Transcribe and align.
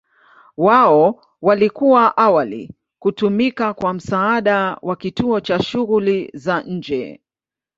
Wao 0.57 1.21
walikuwa 1.41 2.17
awali 2.17 2.75
kutumika 2.99 3.73
kwa 3.73 3.93
msaada 3.93 4.77
wa 4.81 4.95
kituo 4.95 5.39
cha 5.39 5.59
shughuli 5.63 6.29
za 6.33 6.61
nje. 6.61 7.19